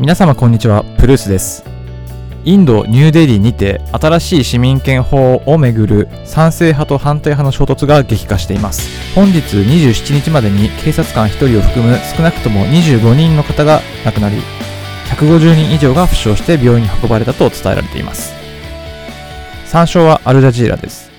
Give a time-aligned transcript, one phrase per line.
[0.00, 1.64] 皆様こんにちは、プルースです。
[2.44, 9.14] インド・ニューデリーにて新しい市民権法をめぐる賛成派と反対派の衝突が激化しています。
[9.14, 14.38] 本日27日までに警察官1人を含む少なくとも25人の方が亡くなり、
[15.10, 18.34] 150人以上が負傷して病院に運ばれたと伝えられています。
[19.66, 21.12] 参照はアルジャジーラです。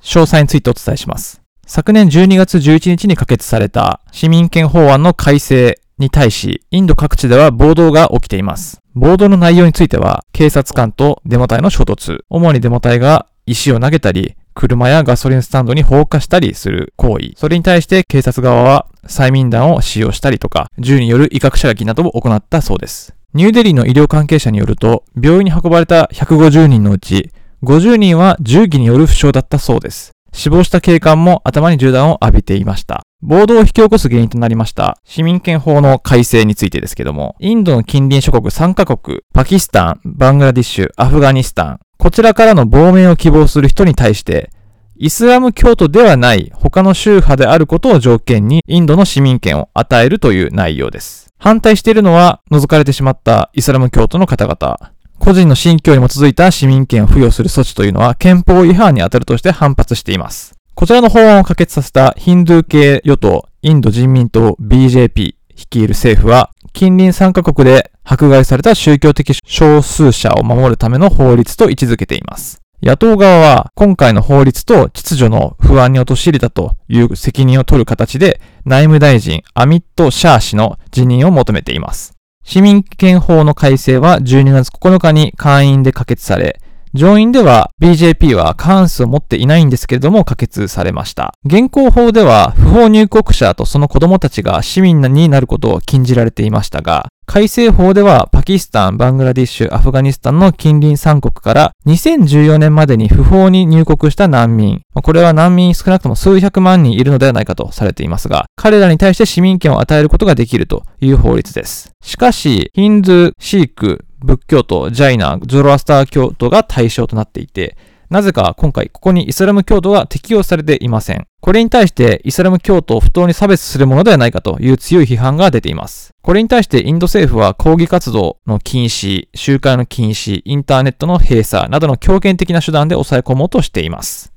[0.00, 1.42] 詳細についてお伝えします。
[1.66, 8.80] 昨年12月11日に可決された市民権法案の改正に対し、インド各地では暴動が起きています。
[8.94, 17.32] 暴動の内容については、警察官とデモ隊の衝突、主にデモ隊が石を投げたり、車やガソリンスタンドに放火したりする行為。
[17.36, 23.14] それに対して警察側は催眠弾を使用したりとか、銃による威嚇射撃などを行ったそうです。
[23.34, 27.30] ニューデリーの医療関係者によると、病院に運ばれた150人のうち、
[27.62, 30.12] 50人は銃器による負傷だったそうです。
[30.32, 33.02] 死亡した警官も頭に銃弾を浴びていました。
[33.20, 44.50] 暴動を引き起こす原因となりました市民権法の改正についてですけども、インドの近隣諸国3カ国、パキスタン、バングラディッシュ、アフガニスタン、こちらからの亡命を希望する人に対して、
[44.96, 51.32] イスラム教徒ではない他の宗派であることを条件にインドの市民権を与えるという内容です。
[51.38, 54.92] 反対しているのは除かれてしまったイスラム教徒の方々。
[55.20, 60.57] 個人の信教に基づいた市民権を付与する措置というのは憲法違反に当たるとして反発しています。
[60.78, 72.62] こちらの法案を可決させたヒンドゥー系与党インド人民党 BJP 率いる政府は近隣3カ国で迫害された宗教的少数者を守るための法律と位置づけています。
[72.80, 82.14] 野党側は今回の法律と秩序の不安に陥れたという責任を取る形で内務大臣アミット・シャー氏の辞任を求めています。
[82.44, 86.60] 市民権法の改正は12月9日に会員で可決され、
[86.94, 91.34] 上院では BJP は過半数を持っていないんですけれども可決されました。
[91.44, 111.90] 現行法では不法入国者とその子供たちが市民になることを禁じられていましたが、改正法ではパキスタン、バングラディッシュ、アフガニスタンの近隣3国から2014年までに不法に入国した難民、これは難民少なくとも数百万人いるのではないかとされていますが、彼らに対して市民権を与えることができるという法律です。
[112.02, 117.76] しかし、ヒンドゥー、シーク、仏教徒、ジャイナ、ゾロアスター教徒が対象となっていて、
[118.10, 121.26] なぜか今回ここにイスラム教徒が適用されていません。
[121.40, 126.14] これに対してイスラム教徒を不当に差別するものではないかという強い批判が出ています。
[126.22, 134.32] これに対してインド政府は抗議活動の禁止、集会の禁止、インターネットの閉鎖などの強権的な手段で抑え込もうとしています。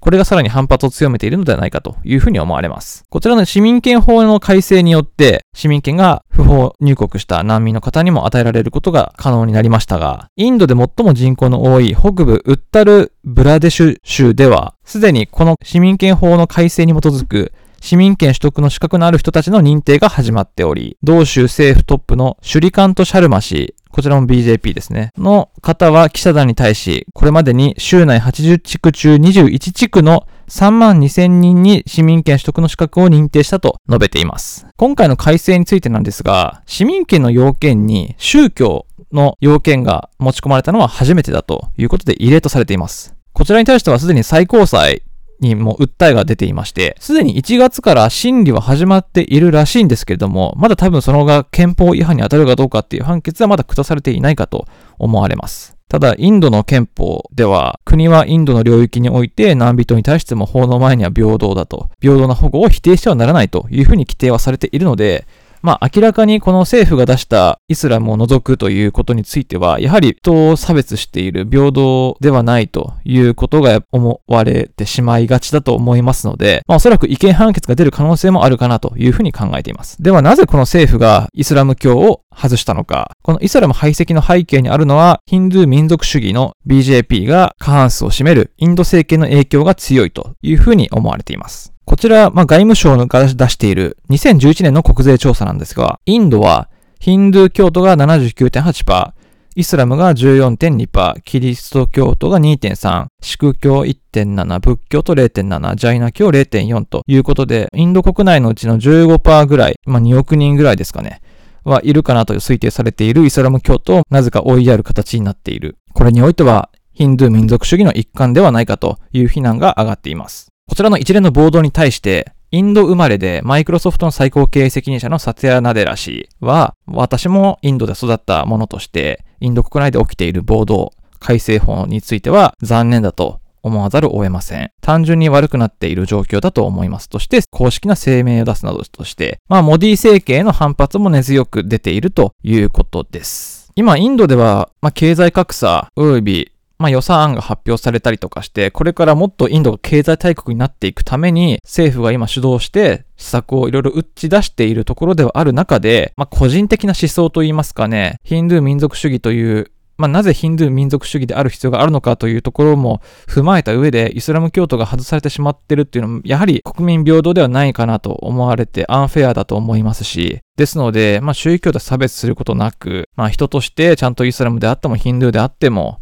[0.00, 3.04] これがさらに反発を強めているのではないかというふうに思われます。
[3.10, 25.10] こちらの市民権法の改正によって、市民権が不法入国した難民の方にも与えられることが可能になりましたが、インドで最も人口の多い北部ウッタル・ブラデシュ州では、すでにこの市民権法の改正に基づく市民権取得の資格のある人たちの認定が始まっており、同州政府トップのシュリカント・シャルマ氏、こちらも BJP ですね。
[25.18, 34.66] の方は記者団に対し、これまでに州内80地区中21地区の3万2000人に市民権取得の資格を認定したと述べています。
[34.76, 43.14] 今回の改正についてなんですが、市民権の要件に宗教の要件が持ち込まれたのは初めてだということで異例とされています。
[43.32, 45.02] こちらに対してはすでに最高裁
[45.40, 54.66] にも訴えが出ていまして、すでに1月から審理は始まっているらしいんですけれども、まだ多分そのが憲法違反に当たるかどうかっていう判決はまだ下されていないかと
[54.98, 55.76] 思われます。
[55.88, 65.26] ただ、インドの憲法では、国はインドの領域において難人に対しても法の前には平等だと、平等な保護を否定してはならないというふうに規定はされているので、
[65.62, 80.02] まあ明らかにこの政府が出したイスラムを除くということについては、やはり人を差別している平等ではないということが思われてしまいがちだと思いますので、まあおそらく違憲判決が出る可能性もあるかなというふうに考えています。
[80.02, 83.12] ではなぜこの政府がイスラム教を外したのか。
[83.22, 91.72] このイスラム排斥の背景にあるのは、ヒンドゥー民族主義の BJP が過半数を占めるインド政権の影響が強いというふうに思われています。
[91.90, 96.70] こちら、まあ、外務省が出している2011年の国税調査なんですが、インドは
[97.00, 99.12] ヒンドゥー教徒が79.8%、
[99.56, 111.20] イスラムが14.2%、キリスト教徒が2.3%、シク教1.7%、仏教徒0.7%、ジャイナ教0.4%ということで、インド国内のうちの15%ぐらい、まあ、2億人ぐらいですかね、
[111.64, 115.76] はいるかなと推定されているイスラム教徒をなぜか追いやる形になっている。
[115.92, 120.50] これにおいては、ヒンドゥー民族主義の一環ではないかという非難が上がっています。
[120.70, 134.70] こちらの一連の暴動に対して、インド生まれでマイクロソフトの最高経営責任者のサツヤ・ナデラ氏は、私もインドで育ったものとして、インド国内で起きている暴動、改正法については残念だと思わざるを得ません。
[134.80, 143.72] 単純に悪くなっている状況だと思いますとして、公式な声明を出すなどとして、まあ、モディ政権への反発も根強く出ているということです。
[143.74, 146.49] 今、インドでは、まあ、経済格差及び
[146.80, 176.00] まあ予算案が発表されたりとかして、これからもっとインドが経済大国になっていくために、政府が今主導して施策をいろいろ打ち出しているところではある中で、まあ個人的な思想といいますかね、ヒンドゥー民族主義というまあ、なぜヒンドゥー民族主義である必要があるのかというところも踏まえた上で、イスラム教徒が外されてしまってるっていうのも、やはり国民平等ではないかなと思われて、アンフェアだと思いますし、ですので、まあ、宗教と差別することなく、まあ、人としてちゃんとイスラムであってもヒンドゥーであっても、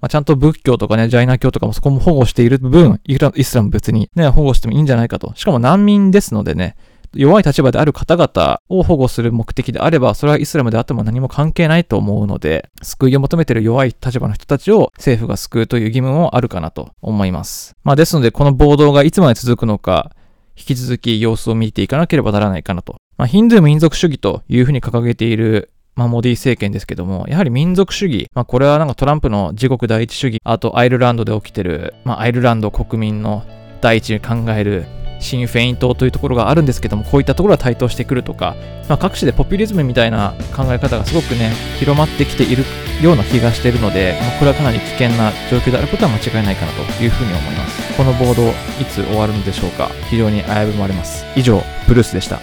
[0.00, 5.32] まあ、ちゃんと仏教とかね、ジャイナ教とかもそこも保護している分、イスラム別にね、保護してもいいんじゃないかと。
[5.34, 6.76] しかも難民ですのでね、
[7.14, 17.74] 弱い立場である方々を保護する目的であれば、それはイスラムであっても何も関係ないと思うので、救いを求めている弱い立場の人たちを政府が救うという義務もあるかなと思います。
[17.82, 20.12] まあですので、この暴動がいつまで続くのか、
[20.56, 22.96] 引き続き様子を見ていかなければならないかなと。
[23.18, 33.44] まあ、ヒンドゥー民族主義というふうに掲げているまあ、モディ政権ですけども、やはり民族主義、まあ、これはなんかトランプの自国第一主義、あとアイルランドで起きてる、まあ、アイルランド国民の
[33.80, 34.84] 第一に考える
[35.18, 38.54] シン・フェイン党というところがあるんですけども、こういったところが台頭してくるとか、
[38.90, 42.64] まあ、各地でポピュリズムみたいな考え方がすごくね、広まってきている
[43.02, 47.96] ような気がしているので、まあ、これはかなり危険な状況であることは間違いないかなというふうに思います。
[47.96, 49.88] この暴動、いつ終わるのでしょうか？
[50.10, 51.24] 非常に危ぶまれます。
[51.34, 52.40] 以上、ブルースでした。